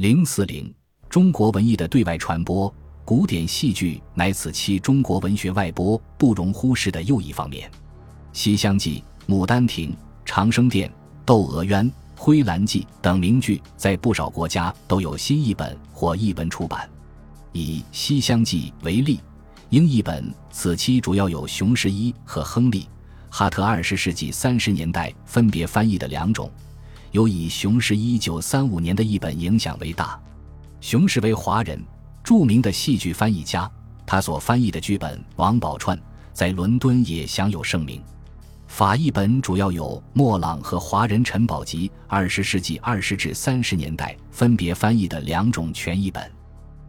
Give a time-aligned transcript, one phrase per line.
[0.00, 0.74] 零四零，
[1.10, 7.70] 中国文艺的对外传播，古典戏剧乃此期中国文学外播不容忽视的又一方面。
[8.32, 9.90] 《西厢记》《牡丹亭》
[10.24, 10.88] 《长生殿》
[11.26, 11.84] 《窦娥冤》
[12.16, 16.88] 《灰蓝记》等名剧在不少国家都有新译本或译文出版。
[17.52, 19.20] 以《西厢记》为例，
[19.68, 22.84] 英译本此期主要有熊十一和亨利·
[23.28, 26.50] 哈特二十世纪三十年代分别翻译的两种。
[27.12, 30.20] 有以熊十一九三五年的译本影响为大。
[30.80, 31.82] 熊是为华人，
[32.22, 33.70] 著名的戏剧翻译家，
[34.06, 35.96] 他所翻译的剧本《王宝钏》
[36.32, 38.00] 在伦敦也享有盛名。
[38.68, 46.30] 法译本主要有莫朗和华人陈宝吉二十世纪二十至三十年代分别翻译的两种全译本。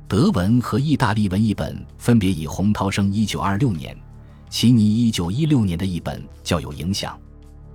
[0.07, 3.98] 德文和意大利文译本分别以洪涛生一九二六年、
[4.49, 7.20] 齐尼一九一六年的译本较有影响。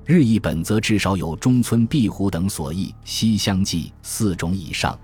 [0.06, 4.96] 日译本则至少有中村壁虎等所译《西厢记》四种以上。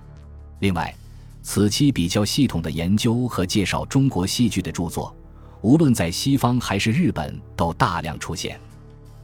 [0.61, 0.95] 另外，
[1.42, 5.12] 此期比较系统的研究和介绍中国戏剧的著作，
[5.61, 8.61] 无论在西方还是日本，都大量出现。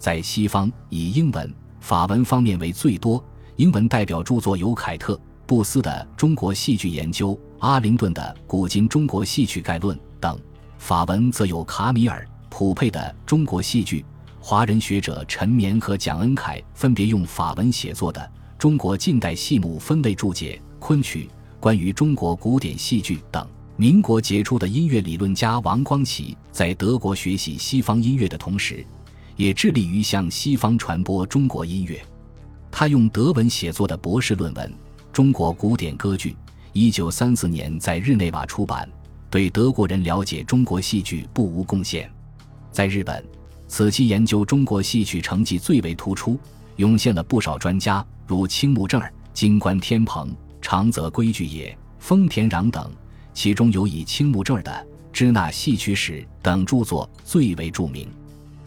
[0.01, 3.25] 在西方，以英文、法文方面为最多。
[3.55, 5.15] 英文代表著作有凯特·
[5.47, 10.37] 布斯的《中国戏剧研究》、阿灵顿的《古今中国戏曲概论》等；
[10.77, 14.01] 法文则有卡米尔·普佩的《中国戏剧》。
[14.49, 18.19] 华人学者陈绵和蒋恩凯分别用法文写作的
[18.57, 21.29] 《中国近代戏目分类注解》、昆曲
[21.61, 23.47] 关于中国古典戏剧等。
[23.77, 28.83] 民国杰出的音乐理论家王光启在德国学习西方音乐的同时，
[29.37, 32.01] 也致力于向西方传播中国音乐。
[32.71, 34.67] 他用德文写作的博士论文
[35.13, 36.31] 《中国古典歌剧》，
[36.73, 38.89] 一九三四年在日内瓦出版，
[39.29, 42.11] 对德国人了解中国戏剧不无贡献。
[42.73, 43.23] 在日本。
[43.69, 46.41] 此期研究中国戏曲成绩最为突出，
[46.77, 52.91] 涌现了不少专家，如青木正儿、金观天鹏、长泽规矩也、丰田壤等。
[53.35, 54.73] 其中有以青木正儿的
[55.13, 58.09] 《支那戏曲史》等著作最为著名。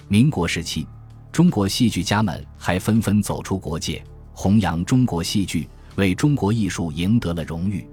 [0.08, 0.88] 民国时期，
[1.32, 4.02] 中国戏剧家们还纷纷走出国界，
[4.34, 7.86] 弘扬中国戏剧，为中国艺术赢得了荣誉。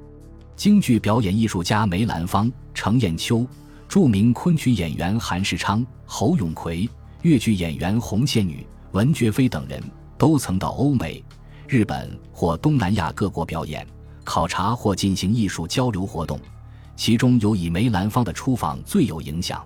[0.55, 3.47] 京剧表演艺术家梅兰芳、程砚秋，
[3.89, 6.89] 著名昆曲演员韩世昌、侯永奎。
[7.23, 9.83] 越剧演员红线女、文觉飞等人
[10.17, 11.23] 都曾到欧美、
[11.67, 13.87] 日本或东南亚各国表演、
[14.25, 16.39] 考察或进行艺术交流活动，
[16.97, 19.65] 其中有以梅兰芳的出访最有影响。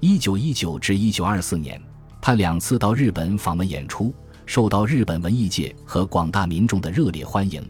[0.00, 1.80] 一九一九至一九二四年，
[2.20, 4.12] 他两次到日本访问演出，
[4.44, 7.62] 受到日本文艺界和广大民众的热烈欢迎，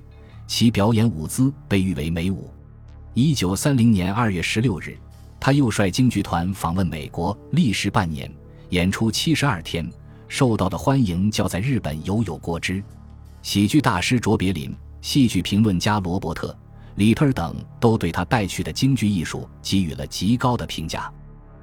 [0.47, 2.51] 其表演舞姿被誉为美舞。
[3.13, 4.97] 一九三零年二月十六日，
[5.41, 8.33] 他又率京剧团访问美国，历时半年。
[8.71, 9.85] 演出七十二天，
[10.29, 12.83] 受到的欢迎较在日本犹有过之。
[13.43, 16.53] 喜剧大师卓别林、戏剧评论家罗伯特·
[16.95, 21.13] 里特尔等都对他带去的京剧艺术给予了极高的评价。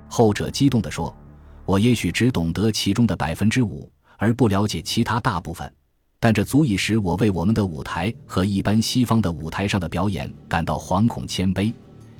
[0.09, 1.15] 后者激动地说
[1.63, 5.71] ：“我也许只懂得其中的百分之五，而不了解其他大部分，
[6.19, 11.73] 但这足以使我为我们的舞台和一般西方的舞台上的表演感到惶恐谦卑，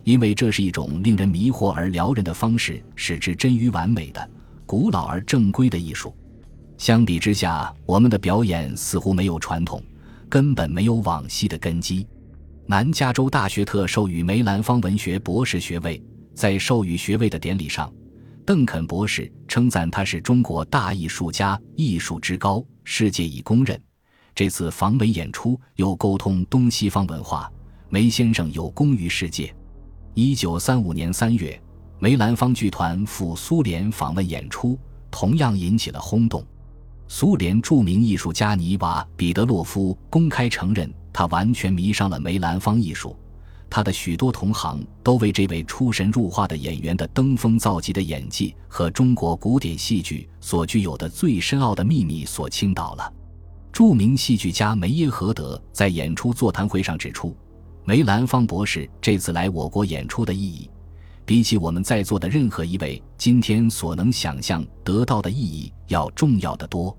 [0.06, 4.26] 因为这是一种令人迷惑而撩人的方式，使之臻于完美的。”
[4.68, 6.14] 古老而正规的艺术，
[6.78, 9.82] 相比之下，我们的表演似乎没有传统，
[10.28, 12.06] 根本没有往昔的根基。
[12.66, 16.04] 南加州大学特授予梅兰芳文学博士学位，
[16.36, 17.90] 在授予学位的典礼上，
[18.46, 23.82] 邓肯博士称赞他是中国大艺术家，艺术之高，世界已公认。
[24.36, 27.50] 这次访美演出又沟通东西方文化，
[27.88, 29.56] 梅先生有功于世界。
[30.14, 31.58] 一九三五年三月。
[32.00, 34.78] 梅兰芳剧团赴苏联访问演出，
[35.10, 36.46] 同样引起了轰动。
[37.08, 43.18] 苏联著名艺术家尼瓦·彼得洛夫公开承认，他完全迷上了梅兰芳艺术。
[43.68, 53.12] 他的许多同行都为这位出神入化的演员的登峰造极的演技和中国古典戏剧所具有的最深奥的秘密所倾倒了。
[53.74, 57.36] 著名戏剧家梅耶荷德在演出座谈会上指出，
[57.86, 60.70] 梅兰芳博士这次来我国演出的意义。
[61.28, 66.98] 比起我们在座的任何一位今天所能想象得到的意义要重要的多。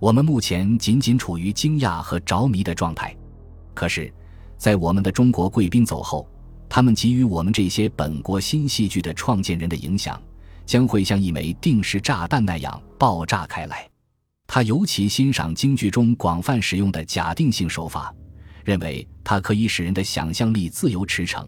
[0.00, 3.16] 我们目前仅仅处于惊讶和着迷的状态。
[3.72, 4.12] 可是，
[4.58, 6.28] 在我们的中国贵宾走后，
[6.68, 10.20] 他们给予我们这些本国新戏剧的创建人的影响，
[10.66, 13.88] 将会像一枚定时炸弹那样爆炸开来。
[14.48, 18.12] 他尤其欣赏京剧中广泛使用的假定性手法，
[18.64, 21.46] 认为它可以使人的想象力自由驰骋。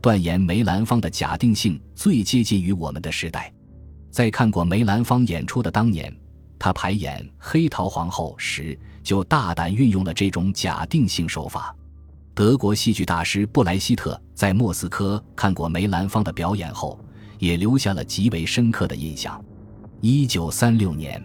[0.00, 3.52] 断言梅兰芳的假定性最接近于我们的时代。
[4.10, 6.14] 在看过梅兰芳演出的当年，
[6.58, 11.74] 他排演《黑桃皇后》时就大胆运用了这种假定性手法。
[12.34, 16.98] 德国戏剧大师布莱希特在莫斯科看过梅兰芳的表演后，
[17.38, 19.42] 也留下了极为深刻的印象。
[20.00, 21.22] 一九三六年，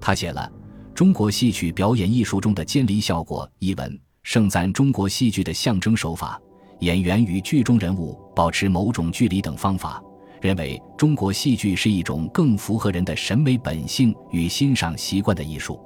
[0.00, 0.50] 他写了
[0.94, 6.40] 《中国戏曲表演艺术中的监离效果》一文，盛赞中国戏剧的象征手法、
[6.80, 10.02] 演员与剧中人物保持某种距离等方法，
[10.40, 15.80] 认为中国戏剧是一种更符合人的审美本性与欣赏习惯的艺术。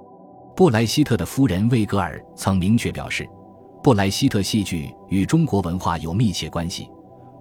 [0.55, 3.27] 布莱希特的夫人魏格尔曾明确表示，
[3.83, 6.89] 布莱希特戏剧与中国文化有密切关系。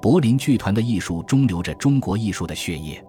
[0.01, 3.03] 柏林剧团的艺术中流着中国艺术的血液，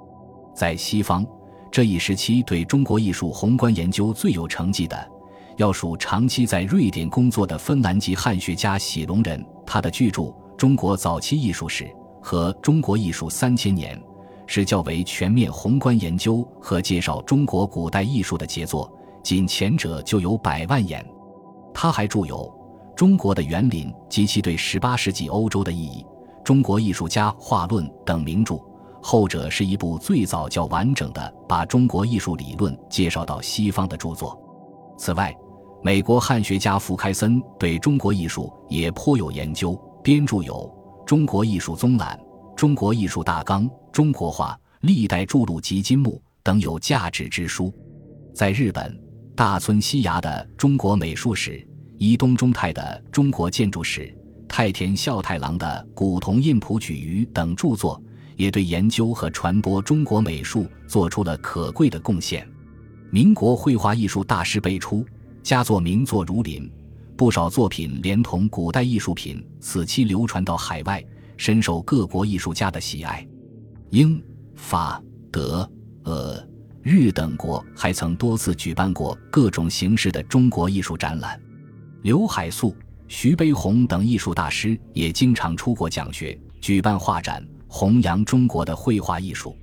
[0.55, 1.25] 在西方。
[1.71, 5.11] 这一时期对中国艺术宏观研究最有成绩的，
[5.57, 9.45] 要数长期在瑞典工作的芬兰籍汉学家喜隆人。
[9.67, 10.23] 他的巨著
[10.57, 11.85] 《中国早期艺术史》
[12.21, 13.97] 和《中国艺术三千年》
[14.47, 21.05] 是较为全面宏观研究和介绍中国古代艺术的杰作，仅前者就有百万言。
[21.73, 22.37] 他还著有
[22.95, 26.03] 《中国的园林及其对十八世纪欧洲的意义》
[26.43, 28.59] 《中国艺术家画论》等名著。
[29.05, 34.41] 后者是一部最早较完整的把中国艺术理论介绍到西方的著作。
[34.97, 35.35] 此外，
[35.83, 40.55] 美国汉学家福开森对中国艺术也颇有研究，编著有
[41.05, 42.19] 《中国艺术综览》
[42.55, 46.11] 《中国艺术大纲》《中国画历代著录及金木》
[46.43, 47.73] 等有价值之书。
[48.35, 48.97] 在日本，
[49.35, 51.53] 大村西崖的《中国美术史》，
[51.99, 54.03] 伊东忠太的《中国建筑史》，
[54.49, 58.01] 太田孝太郎的《古铜印谱举鱼》等著作。
[58.35, 62.49] 也对研究和传播中国美术做出了可贵的贡献。
[63.13, 65.05] 民国绘画艺术大师辈出，
[65.43, 66.73] 佳作名作如林，
[67.15, 71.05] 不少作品连同古代艺术品，此期流传到海外，
[71.37, 73.29] 深受各国艺术家的喜爱。
[73.91, 74.19] 英、
[74.55, 74.99] 法、
[75.31, 75.71] 德、
[76.05, 76.43] 俄、
[76.81, 81.39] 日等国还曾多次举办过各种形式的中国艺术展览。
[82.01, 82.75] 刘海粟、
[83.09, 87.47] 徐悲鸿等艺术大师也经常出国讲学，举办画展。
[87.69, 89.55] 弘扬中国的绘画艺术，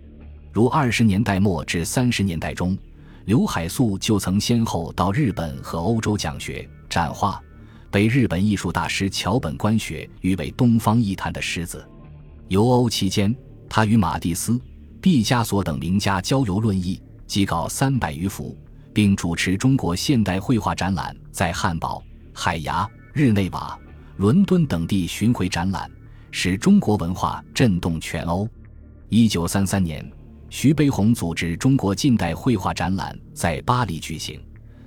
[0.54, 2.78] 如二十年代末至三十年代中，
[3.30, 7.40] 刘海粟就曾先后到日本和欧洲讲学展画，
[7.92, 11.88] 被日本艺术大师桥本关学誉为东方艺坛的狮子。
[12.48, 13.32] 游欧期间，
[13.70, 14.60] 他与马蒂斯、
[15.00, 18.58] 毕加索等名家交游论艺，集稿三百余幅，
[18.96, 22.02] 并主持中国现代绘画展览，在汉堡、
[22.34, 23.80] 海牙、日内瓦、
[24.18, 25.88] 伦敦等地巡回展览。
[26.32, 28.50] 使中国文化震动全欧。
[29.10, 30.04] 一九三三年，
[30.50, 34.42] 徐悲鸿组织中国近代绘画展览在巴黎举行，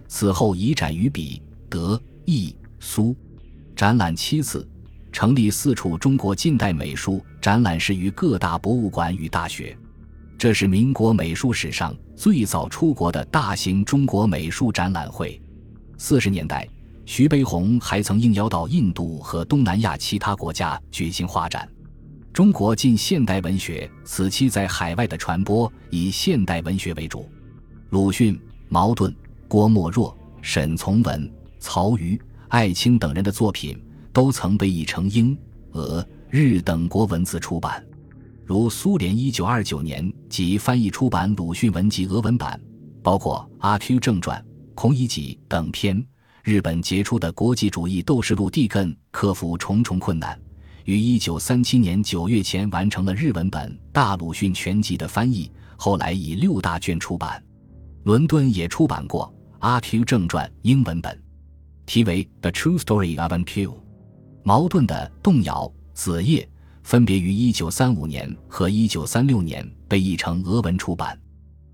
[0.09, 3.17] 此后移展于彼、德、意、苏，
[3.76, 4.69] 展览七次，
[5.12, 9.76] 成立四处中国近代美术展览室于各大博物馆与大学。
[10.37, 15.41] 这是民国美术史上最早出国的大型中国美术展览会。
[15.97, 16.69] 四十年代。
[17.05, 21.69] 徐悲鸿还曾应邀到印度和东南亚其他国家举行画展。
[22.32, 27.29] 中国近现代文学此期在海外的传播以现代文学为主，
[27.90, 28.40] 鲁迅、
[28.70, 29.14] 茅盾、
[29.46, 32.19] 郭沫若、沈从文、曹禺、
[32.49, 33.79] 艾青等人的作品
[34.14, 35.37] 都曾被译成英、
[35.73, 37.84] 俄、日等国文字出版。
[38.46, 42.58] 如苏联一九二九年即翻译出版鲁迅文集俄文版，
[43.02, 44.40] 包括《阿 Q 正传》
[44.75, 46.02] 《孔乙己》等篇。
[46.43, 50.37] 日本杰出的国际主义斗士陆地根克服重重困难，
[50.84, 57.43] 于一九三七年九月前完成了日文本《大鲁迅全集》的翻译，后来以六大卷出版。
[58.03, 61.17] 伦敦也出版过《阿 Q 正传》英文本，
[61.86, 63.70] 题为《The True Story of an Q》。
[64.43, 66.43] 矛盾的《动摇》《子夜》
[66.82, 71.17] 分别于一九三五年和一九三六年被译成俄文出版。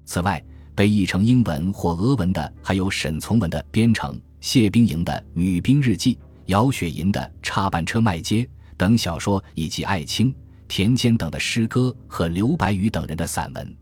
[0.05, 4.15] 此外，被译成英文或俄文的还有沈从文的《编程》。
[4.41, 6.15] 谢冰莹的《女兵日记》，
[6.47, 8.43] 姚雪银的《插班车卖街》
[8.79, 10.35] 等小说，以及艾青、
[10.69, 13.77] 田间等的诗歌和刘白羽等人的散文，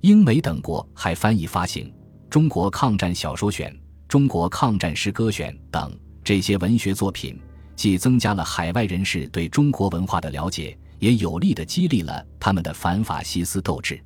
[0.00, 1.86] 英美等国还翻译发行
[2.30, 3.70] 《中国抗战小说选》
[4.08, 5.94] 《中国抗战诗歌选》等
[6.24, 7.38] 这些文学作品，
[7.76, 14.02] 既增加了海外人士对中国文化的了解，也有力的激励了他们的反法西斯斗志。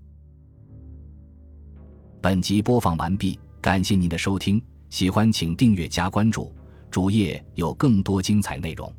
[2.21, 4.61] 本集播放完毕，感谢您的收听。
[4.91, 6.53] 喜欢请订阅加关注，
[6.91, 8.93] 主页有更多精彩内容。